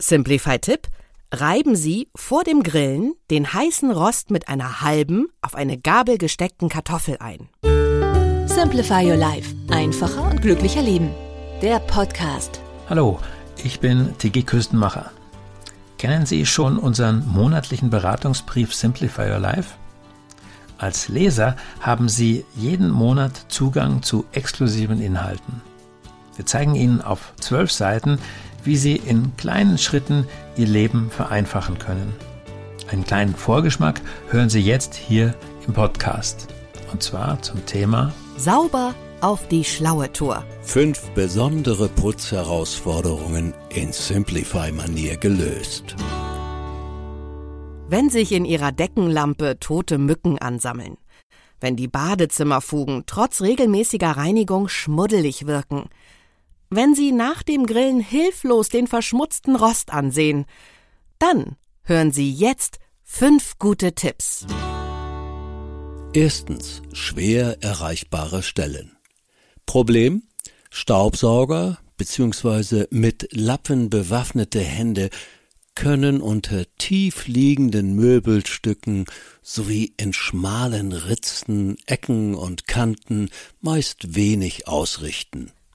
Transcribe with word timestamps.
Simplify-Tipp: 0.00 0.88
Reiben 1.30 1.76
Sie 1.76 2.08
vor 2.16 2.42
dem 2.42 2.62
Grillen 2.62 3.12
den 3.30 3.52
heißen 3.52 3.90
Rost 3.90 4.30
mit 4.30 4.48
einer 4.48 4.80
halben 4.80 5.28
auf 5.42 5.54
eine 5.54 5.78
Gabel 5.78 6.16
gesteckten 6.16 6.68
Kartoffel 6.68 7.18
ein. 7.20 7.48
Simplify 8.46 9.04
Your 9.08 9.16
Life. 9.16 9.54
Einfacher 9.70 10.28
und 10.28 10.42
glücklicher 10.42 10.82
Leben. 10.82 11.10
Der 11.60 11.78
Podcast. 11.80 12.60
Hallo, 12.88 13.20
ich 13.62 13.80
bin 13.80 14.16
Tigi 14.18 14.42
Küstenmacher. 14.42 15.10
Kennen 15.98 16.24
Sie 16.24 16.46
schon 16.46 16.78
unseren 16.78 17.28
monatlichen 17.28 17.90
Beratungsbrief 17.90 18.74
Simplify 18.74 19.30
Your 19.30 19.38
Life? 19.38 19.74
Als 20.78 21.08
Leser 21.08 21.56
haben 21.80 22.08
Sie 22.08 22.46
jeden 22.56 22.90
Monat 22.90 23.44
Zugang 23.48 24.02
zu 24.02 24.24
exklusiven 24.32 25.02
Inhalten. 25.02 25.60
Wir 26.36 26.46
zeigen 26.46 26.74
Ihnen 26.74 27.02
auf 27.02 27.34
zwölf 27.38 27.70
Seiten, 27.70 28.18
wie 28.64 28.76
Sie 28.76 28.96
in 28.96 29.36
kleinen 29.36 29.78
Schritten 29.78 30.26
Ihr 30.56 30.66
Leben 30.66 31.10
vereinfachen 31.10 31.78
können. 31.78 32.12
Einen 32.90 33.04
kleinen 33.04 33.34
Vorgeschmack 33.34 34.00
hören 34.30 34.50
Sie 34.50 34.60
jetzt 34.60 34.94
hier 34.94 35.34
im 35.66 35.74
Podcast. 35.74 36.48
Und 36.92 37.02
zwar 37.02 37.40
zum 37.42 37.64
Thema 37.66 38.12
Sauber 38.36 38.94
auf 39.20 39.46
die 39.48 39.64
schlaue 39.64 40.12
Tour. 40.12 40.44
Fünf 40.62 41.10
besondere 41.10 41.88
Putzherausforderungen 41.88 43.54
in 43.68 43.92
Simplify-Manier 43.92 45.16
gelöst. 45.16 45.94
Wenn 47.88 48.08
sich 48.08 48.32
in 48.32 48.44
Ihrer 48.44 48.72
Deckenlampe 48.72 49.58
tote 49.58 49.98
Mücken 49.98 50.38
ansammeln, 50.38 50.96
wenn 51.60 51.76
die 51.76 51.88
Badezimmerfugen 51.88 53.04
trotz 53.06 53.42
regelmäßiger 53.42 54.12
Reinigung 54.12 54.68
schmuddelig 54.68 55.46
wirken, 55.46 55.90
wenn 56.70 56.94
Sie 56.94 57.12
nach 57.12 57.42
dem 57.42 57.66
Grillen 57.66 58.00
hilflos 58.00 58.68
den 58.68 58.86
verschmutzten 58.86 59.56
Rost 59.56 59.92
ansehen, 59.92 60.46
dann 61.18 61.56
hören 61.82 62.12
Sie 62.12 62.32
jetzt 62.32 62.78
fünf 63.02 63.58
gute 63.58 63.94
Tipps. 63.94 64.46
Erstens 66.12 66.82
schwer 66.92 67.62
erreichbare 67.62 68.42
Stellen. 68.42 68.96
Problem 69.66 70.22
Staubsauger 70.70 71.78
bzw. 71.96 72.86
mit 72.90 73.28
Lappen 73.32 73.90
bewaffnete 73.90 74.60
Hände 74.60 75.10
können 75.74 76.20
unter 76.20 76.64
tief 76.78 77.26
liegenden 77.26 77.94
Möbelstücken 77.94 79.06
sowie 79.42 79.94
in 79.96 80.12
schmalen 80.12 80.92
Ritzen, 80.92 81.76
Ecken 81.86 82.34
und 82.34 82.66
Kanten 82.66 83.30
meist 83.60 84.14
wenig 84.14 84.68
ausrichten. 84.68 85.52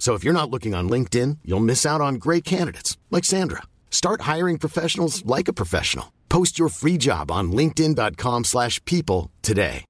So 0.00 0.14
if 0.14 0.24
you're 0.24 0.40
not 0.40 0.50
looking 0.50 0.74
on 0.74 0.88
LinkedIn, 0.88 1.38
you'll 1.44 1.60
miss 1.60 1.86
out 1.86 2.00
on 2.00 2.14
great 2.14 2.44
candidates 2.44 2.96
like 3.10 3.24
Sandra. 3.24 3.62
Start 3.90 4.22
hiring 4.22 4.58
professionals 4.58 5.24
like 5.24 5.46
a 5.46 5.52
professional. 5.52 6.06
Post 6.28 6.58
your 6.58 6.70
free 6.70 6.96
job 6.98 7.30
on 7.30 7.52
linkedin.com/people 7.52 9.30
today. 9.42 9.84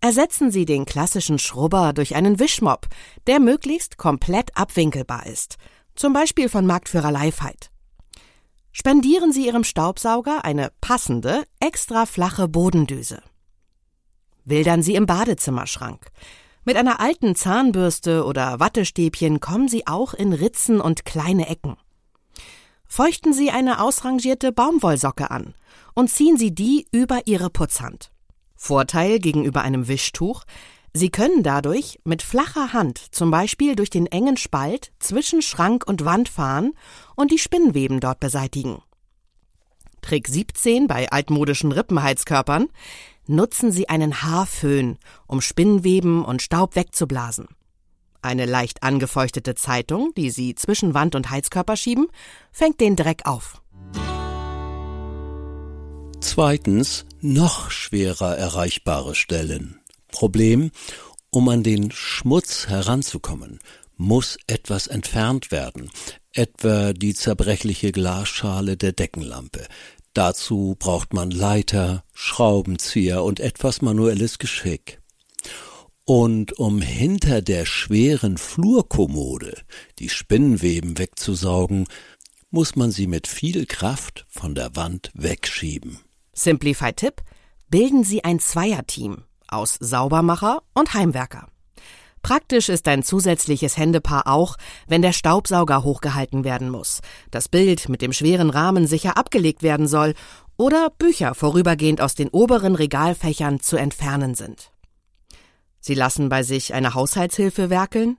Ersetzen 0.00 0.52
Sie 0.52 0.64
den 0.64 0.84
klassischen 0.84 1.40
Schrubber 1.40 1.92
durch 1.92 2.14
einen 2.14 2.38
Wischmopp, 2.38 2.86
der 3.26 3.40
möglichst 3.40 3.96
komplett 3.96 4.56
abwinkelbar 4.56 5.26
ist, 5.26 5.56
zum 5.96 6.12
Beispiel 6.12 6.48
von 6.48 6.66
Marktführer 6.66 7.10
Lifeheit. 7.10 7.70
Spendieren 8.70 9.32
Sie 9.32 9.46
Ihrem 9.46 9.64
Staubsauger 9.64 10.44
eine 10.44 10.70
passende, 10.80 11.42
extra 11.58 12.06
flache 12.06 12.46
Bodendüse. 12.46 13.22
Wildern 14.44 14.82
Sie 14.82 14.94
im 14.94 15.06
Badezimmerschrank. 15.06 16.12
Mit 16.64 16.76
einer 16.76 17.00
alten 17.00 17.34
Zahnbürste 17.34 18.24
oder 18.24 18.60
Wattestäbchen 18.60 19.40
kommen 19.40 19.68
Sie 19.68 19.86
auch 19.86 20.14
in 20.14 20.32
Ritzen 20.32 20.80
und 20.80 21.04
kleine 21.04 21.48
Ecken. 21.48 21.76
Feuchten 22.86 23.32
Sie 23.32 23.50
eine 23.50 23.80
ausrangierte 23.80 24.52
Baumwollsocke 24.52 25.30
an 25.30 25.54
und 25.94 26.08
ziehen 26.10 26.36
Sie 26.36 26.54
die 26.54 26.86
über 26.90 27.26
Ihre 27.26 27.50
Putzhand. 27.50 28.10
Vorteil 28.56 29.18
gegenüber 29.18 29.62
einem 29.62 29.88
Wischtuch, 29.88 30.44
Sie 30.92 31.10
können 31.10 31.42
dadurch 31.42 32.00
mit 32.04 32.22
flacher 32.22 32.72
Hand 32.72 32.98
zum 32.98 33.30
Beispiel 33.30 33.76
durch 33.76 33.90
den 33.90 34.06
engen 34.06 34.36
Spalt 34.36 34.90
zwischen 34.98 35.42
Schrank 35.42 35.86
und 35.86 36.04
Wand 36.04 36.28
fahren 36.28 36.72
und 37.14 37.30
die 37.30 37.38
Spinnweben 37.38 38.00
dort 38.00 38.20
beseitigen. 38.20 38.82
Trick 40.00 40.26
17 40.28 40.86
bei 40.86 41.10
altmodischen 41.10 41.72
Rippenheizkörpern. 41.72 42.68
Nutzen 43.30 43.70
Sie 43.72 43.90
einen 43.90 44.22
Haarföhn, 44.22 44.96
um 45.26 45.42
Spinnweben 45.42 46.24
und 46.24 46.40
Staub 46.40 46.76
wegzublasen. 46.76 47.46
Eine 48.22 48.46
leicht 48.46 48.82
angefeuchtete 48.82 49.54
Zeitung, 49.54 50.12
die 50.16 50.30
Sie 50.30 50.54
zwischen 50.54 50.94
Wand 50.94 51.14
und 51.14 51.30
Heizkörper 51.30 51.76
schieben, 51.76 52.08
fängt 52.50 52.80
den 52.80 52.96
Dreck 52.96 53.26
auf. 53.26 53.62
Zweitens 56.20 57.04
noch 57.20 57.70
schwerer 57.70 58.34
erreichbare 58.34 59.14
Stellen. 59.14 59.78
Problem, 60.10 60.70
um 61.28 61.50
an 61.50 61.62
den 61.62 61.90
Schmutz 61.90 62.66
heranzukommen, 62.68 63.58
muss 63.98 64.38
etwas 64.46 64.86
entfernt 64.86 65.50
werden, 65.50 65.90
etwa 66.32 66.94
die 66.94 67.12
zerbrechliche 67.12 67.92
Glasschale 67.92 68.78
der 68.78 68.92
Deckenlampe. 68.92 69.66
Dazu 70.18 70.74
braucht 70.76 71.14
man 71.14 71.30
Leiter, 71.30 72.02
Schraubenzieher 72.12 73.22
und 73.22 73.38
etwas 73.38 73.82
manuelles 73.82 74.40
Geschick. 74.40 75.00
Und 76.04 76.58
um 76.58 76.80
hinter 76.80 77.40
der 77.40 77.64
schweren 77.64 78.36
Flurkommode 78.36 79.62
die 80.00 80.08
Spinnweben 80.08 80.98
wegzusaugen, 80.98 81.86
muss 82.50 82.74
man 82.74 82.90
sie 82.90 83.06
mit 83.06 83.28
viel 83.28 83.64
Kraft 83.66 84.26
von 84.28 84.56
der 84.56 84.74
Wand 84.74 85.12
wegschieben. 85.14 86.00
Simplify-Tipp: 86.32 87.22
Bilden 87.70 88.02
Sie 88.02 88.24
ein 88.24 88.40
Zweierteam 88.40 89.22
aus 89.46 89.76
Saubermacher 89.78 90.64
und 90.74 90.94
Heimwerker. 90.94 91.46
Praktisch 92.22 92.68
ist 92.68 92.88
ein 92.88 93.02
zusätzliches 93.02 93.76
Händepaar 93.76 94.26
auch, 94.26 94.56
wenn 94.86 95.02
der 95.02 95.12
Staubsauger 95.12 95.84
hochgehalten 95.84 96.44
werden 96.44 96.70
muss, 96.70 97.00
das 97.30 97.48
Bild 97.48 97.88
mit 97.88 98.02
dem 98.02 98.12
schweren 98.12 98.50
Rahmen 98.50 98.86
sicher 98.86 99.16
abgelegt 99.16 99.62
werden 99.62 99.86
soll 99.86 100.14
oder 100.56 100.90
Bücher 100.90 101.34
vorübergehend 101.34 102.00
aus 102.00 102.14
den 102.14 102.28
oberen 102.28 102.74
Regalfächern 102.74 103.60
zu 103.60 103.76
entfernen 103.76 104.34
sind. 104.34 104.70
Sie 105.80 105.94
lassen 105.94 106.28
bei 106.28 106.42
sich 106.42 106.74
eine 106.74 106.94
Haushaltshilfe 106.94 107.70
werkeln? 107.70 108.18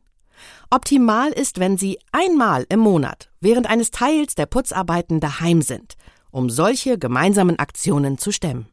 Optimal 0.69 1.31
ist, 1.31 1.59
wenn 1.59 1.77
Sie 1.77 1.99
einmal 2.11 2.65
im 2.69 2.79
Monat 2.79 3.29
während 3.41 3.69
eines 3.69 3.91
Teils 3.91 4.35
der 4.35 4.45
Putzarbeiten 4.45 5.19
daheim 5.19 5.61
sind, 5.61 5.95
um 6.31 6.49
solche 6.49 6.97
gemeinsamen 6.97 7.59
Aktionen 7.59 8.17
zu 8.17 8.31
stemmen. 8.31 8.67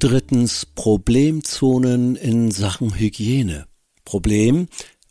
Drittens 0.00 0.64
Problemzonen 0.64 2.14
in 2.14 2.52
Sachen 2.52 2.94
Hygiene. 2.96 3.66
Problem, 4.04 4.68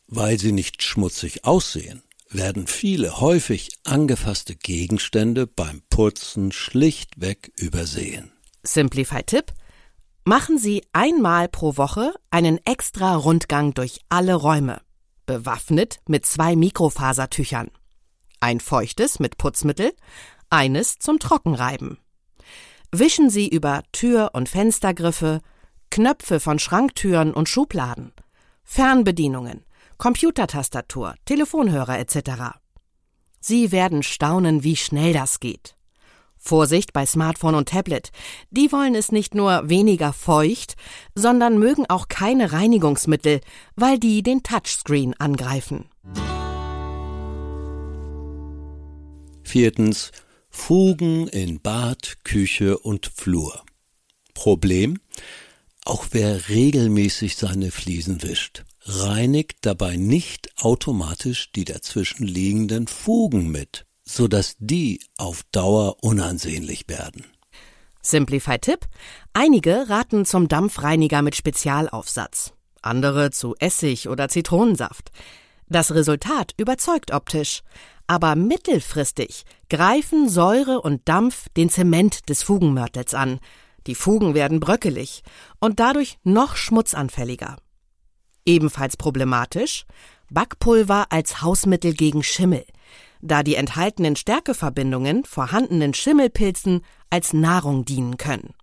weil 0.07 0.39
sie 0.39 0.53
nicht 0.53 0.81
schmutzig 0.81 1.43
aussehen, 1.43 2.03
werden 2.29 2.67
viele 2.67 3.19
häufig 3.19 3.71
angefasste 3.83 4.55
Gegenstände 4.55 5.45
beim 5.45 5.81
Putzen 5.89 6.53
schlichtweg 6.53 7.51
übersehen. 7.57 8.31
Simplify-Tipp: 8.63 9.51
Machen 10.23 10.57
Sie 10.57 10.83
einmal 10.93 11.49
pro 11.49 11.75
Woche 11.75 12.13
einen 12.31 12.57
extra 12.63 13.17
Rundgang 13.17 13.73
durch 13.73 13.99
alle 14.07 14.35
Räume, 14.35 14.79
bewaffnet 15.25 15.99
mit 16.07 16.25
zwei 16.25 16.55
Mikrofasertüchern. 16.55 17.71
Ein 18.39 18.61
feuchtes 18.61 19.19
mit 19.19 19.37
Putzmittel, 19.37 19.91
eines 20.49 20.97
zum 20.97 21.19
Trockenreiben. 21.19 21.97
Wischen 22.91 23.29
Sie 23.29 23.47
über 23.49 23.83
Tür- 23.91 24.31
und 24.33 24.47
Fenstergriffe, 24.47 25.41
Knöpfe 25.91 26.39
von 26.39 26.57
Schranktüren 26.57 27.33
und 27.33 27.49
Schubladen, 27.49 28.13
Fernbedienungen, 28.63 29.65
Computertastatur, 29.97 31.15
Telefonhörer 31.25 31.99
etc. 31.99 32.57
Sie 33.39 33.71
werden 33.71 34.03
staunen, 34.03 34.63
wie 34.63 34.75
schnell 34.75 35.13
das 35.13 35.39
geht. 35.39 35.75
Vorsicht 36.37 36.93
bei 36.93 37.05
Smartphone 37.05 37.55
und 37.55 37.69
Tablet. 37.69 38.11
Die 38.51 38.71
wollen 38.71 38.95
es 38.95 39.11
nicht 39.11 39.35
nur 39.35 39.69
weniger 39.69 40.13
feucht, 40.13 40.75
sondern 41.13 41.57
mögen 41.57 41.85
auch 41.89 42.07
keine 42.07 42.53
Reinigungsmittel, 42.53 43.41
weil 43.75 43.99
die 43.99 44.23
den 44.23 44.43
Touchscreen 44.43 45.13
angreifen. 45.19 45.89
Viertens 49.43 50.11
Fugen 50.57 51.29
in 51.29 51.61
Bad, 51.61 52.17
Küche 52.25 52.77
und 52.77 53.05
Flur. 53.05 53.63
Problem? 54.33 54.99
Auch 55.85 56.07
wer 56.11 56.49
regelmäßig 56.49 57.37
seine 57.37 57.71
Fliesen 57.71 58.21
wischt, 58.21 58.65
reinigt 58.81 59.59
dabei 59.61 59.95
nicht 59.95 60.49
automatisch 60.57 61.53
die 61.53 61.63
dazwischen 61.63 62.27
liegenden 62.27 62.87
Fugen 62.87 63.49
mit, 63.49 63.85
so 64.03 64.27
dass 64.27 64.55
die 64.59 64.99
auf 65.15 65.43
Dauer 65.53 66.03
unansehnlich 66.03 66.83
werden. 66.89 67.25
Simplify-Tipp: 68.01 68.87
Einige 69.31 69.87
raten 69.87 70.25
zum 70.25 70.49
Dampfreiniger 70.49 71.21
mit 71.21 71.37
Spezialaufsatz, 71.37 72.51
andere 72.81 73.31
zu 73.31 73.55
Essig 73.59 74.09
oder 74.09 74.27
Zitronensaft. 74.27 75.11
Das 75.69 75.93
Resultat 75.93 76.53
überzeugt 76.57 77.11
optisch, 77.11 77.61
aber 78.07 78.35
mittelfristig 78.35 79.43
greifen 79.69 80.29
Säure 80.29 80.81
und 80.81 81.07
Dampf 81.07 81.49
den 81.55 81.69
Zement 81.69 82.29
des 82.29 82.43
Fugenmörtels 82.43 83.13
an. 83.13 83.39
Die 83.85 83.95
Fugen 83.95 84.33
werden 84.33 84.59
bröckelig 84.59 85.23
und 85.59 85.79
dadurch 85.79 86.17
noch 86.23 86.55
schmutzanfälliger. 86.55 87.57
Ebenfalls 88.45 88.97
problematisch 88.97 89.85
Backpulver 90.29 91.07
als 91.09 91.41
Hausmittel 91.41 91.93
gegen 91.93 92.23
Schimmel, 92.23 92.65
da 93.21 93.43
die 93.43 93.55
enthaltenen 93.55 94.15
Stärkeverbindungen 94.15 95.23
vorhandenen 95.25 95.93
Schimmelpilzen 95.93 96.81
als 97.09 97.33
Nahrung 97.33 97.85
dienen 97.85 98.17
können. 98.17 98.53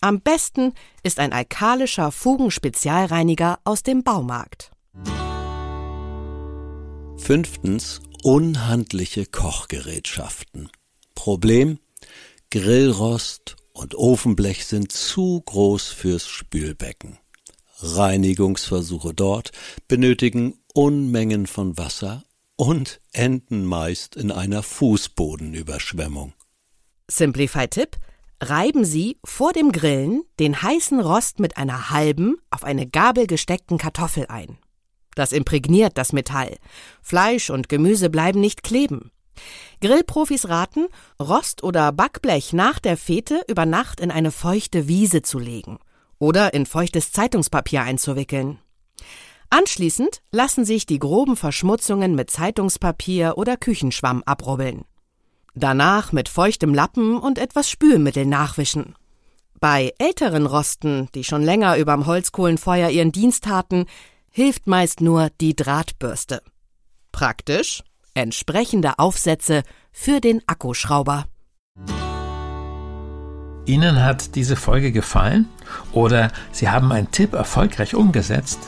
Am 0.00 0.20
besten 0.20 0.72
ist 1.02 1.18
ein 1.18 1.32
alkalischer 1.32 2.12
Fugenspezialreiniger 2.12 3.58
aus 3.64 3.82
dem 3.82 4.04
Baumarkt. 4.04 4.70
Fünftens 7.16 8.00
unhandliche 8.22 9.26
Kochgerätschaften. 9.26 10.70
Problem 11.14 11.78
Grillrost 12.50 13.56
und 13.72 13.94
Ofenblech 13.94 14.66
sind 14.66 14.92
zu 14.92 15.42
groß 15.44 15.88
fürs 15.88 16.26
Spülbecken. 16.26 17.18
Reinigungsversuche 17.78 19.12
dort 19.12 19.52
benötigen 19.88 20.58
Unmengen 20.72 21.46
von 21.46 21.76
Wasser 21.76 22.24
und 22.56 23.00
enden 23.12 23.64
meist 23.64 24.16
in 24.16 24.30
einer 24.30 24.62
Fußbodenüberschwemmung. 24.62 26.32
Simplify-Tipp: 27.08 27.96
Reiben 28.40 28.84
Sie 28.84 29.18
vor 29.24 29.52
dem 29.52 29.72
Grillen 29.72 30.22
den 30.38 30.60
heißen 30.62 31.00
Rost 31.00 31.38
mit 31.38 31.56
einer 31.56 31.90
halben 31.90 32.36
auf 32.50 32.64
eine 32.64 32.86
Gabel 32.86 33.26
gesteckten 33.26 33.78
Kartoffel 33.78 34.26
ein. 34.28 34.58
Das 35.16 35.32
imprägniert 35.32 35.98
das 35.98 36.12
Metall. 36.12 36.56
Fleisch 37.02 37.50
und 37.50 37.68
Gemüse 37.68 38.10
bleiben 38.10 38.38
nicht 38.38 38.62
kleben. 38.62 39.10
Grillprofis 39.80 40.48
raten, 40.48 40.86
Rost 41.20 41.64
oder 41.64 41.90
Backblech 41.90 42.52
nach 42.52 42.78
der 42.78 42.96
Fete 42.96 43.42
über 43.48 43.66
Nacht 43.66 44.00
in 44.00 44.12
eine 44.12 44.30
feuchte 44.30 44.86
Wiese 44.86 45.22
zu 45.22 45.40
legen 45.40 45.78
oder 46.18 46.54
in 46.54 46.66
feuchtes 46.66 47.12
Zeitungspapier 47.12 47.82
einzuwickeln. 47.82 48.58
Anschließend 49.50 50.22
lassen 50.32 50.64
sich 50.64 50.86
die 50.86 50.98
groben 50.98 51.36
Verschmutzungen 51.36 52.14
mit 52.14 52.30
Zeitungspapier 52.30 53.34
oder 53.36 53.56
Küchenschwamm 53.56 54.22
abrubbeln. 54.24 54.84
Danach 55.54 56.12
mit 56.12 56.28
feuchtem 56.28 56.74
Lappen 56.74 57.16
und 57.18 57.38
etwas 57.38 57.70
Spülmittel 57.70 58.26
nachwischen. 58.26 58.94
Bei 59.60 59.94
älteren 59.98 60.44
Rosten, 60.44 61.08
die 61.14 61.24
schon 61.24 61.42
länger 61.42 61.78
überm 61.78 62.06
Holzkohlenfeuer 62.06 62.90
ihren 62.90 63.12
Dienst 63.12 63.44
taten, 63.44 63.86
hilft 64.36 64.66
meist 64.66 65.00
nur 65.00 65.30
die 65.40 65.56
Drahtbürste. 65.56 66.42
Praktisch 67.10 67.82
entsprechende 68.12 68.98
Aufsätze 68.98 69.62
für 69.92 70.20
den 70.20 70.42
Akkuschrauber. 70.46 71.24
Ihnen 73.64 74.04
hat 74.04 74.34
diese 74.34 74.56
Folge 74.56 74.92
gefallen 74.92 75.48
oder 75.92 76.30
Sie 76.52 76.68
haben 76.68 76.92
einen 76.92 77.10
Tipp 77.10 77.32
erfolgreich 77.32 77.94
umgesetzt? 77.94 78.58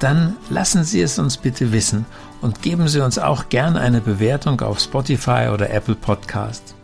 Dann 0.00 0.36
lassen 0.50 0.84
Sie 0.84 1.00
es 1.00 1.18
uns 1.18 1.38
bitte 1.38 1.72
wissen 1.72 2.04
und 2.42 2.60
geben 2.60 2.88
Sie 2.88 3.02
uns 3.02 3.18
auch 3.18 3.48
gerne 3.48 3.80
eine 3.80 4.02
Bewertung 4.02 4.60
auf 4.60 4.80
Spotify 4.80 5.48
oder 5.50 5.70
Apple 5.70 5.94
Podcast. 5.94 6.74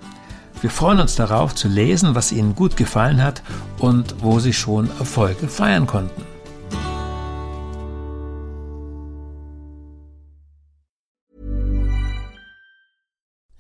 Wir 0.63 0.71
freuen 0.71 1.01
uns 1.01 1.17
darauf 1.17 1.55
zu 1.55 1.69
lesen, 1.69 2.15
was 2.15 2.33
Ihnen 2.33 2.55
gut 2.55 2.79
gefallen 2.79 3.23
hat 3.23 3.43
und 3.79 4.23
wo 4.23 4.41
Sie 4.41 4.55
schon 4.55 4.89
Erfolge 4.99 5.49
feiern 5.49 5.87
konnten. 5.87 6.34